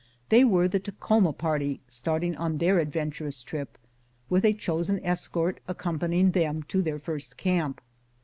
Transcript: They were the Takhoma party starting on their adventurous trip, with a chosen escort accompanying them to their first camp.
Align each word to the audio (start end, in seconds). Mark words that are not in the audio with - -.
They 0.29 0.43
were 0.43 0.67
the 0.67 0.79
Takhoma 0.79 1.31
party 1.37 1.79
starting 1.87 2.35
on 2.35 2.57
their 2.57 2.79
adventurous 2.79 3.43
trip, 3.43 3.77
with 4.31 4.43
a 4.43 4.53
chosen 4.53 4.99
escort 5.05 5.59
accompanying 5.67 6.31
them 6.31 6.63
to 6.69 6.81
their 6.81 6.97
first 6.97 7.37
camp. 7.37 7.79